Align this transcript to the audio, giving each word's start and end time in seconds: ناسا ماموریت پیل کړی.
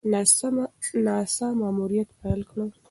ناسا 0.11 1.47
ماموریت 1.59 2.09
پیل 2.19 2.41
کړی. 2.49 2.67